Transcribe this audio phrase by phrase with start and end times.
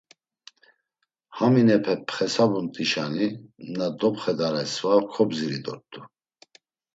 [1.37, 3.27] Haminepe pxesabumt̆işani
[3.77, 6.01] na dopxedare sva kobziri dort̆u.